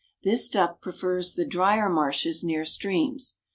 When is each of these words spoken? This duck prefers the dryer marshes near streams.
This 0.23 0.49
duck 0.49 0.81
prefers 0.81 1.35
the 1.35 1.45
dryer 1.45 1.87
marshes 1.87 2.43
near 2.43 2.65
streams. 2.65 3.35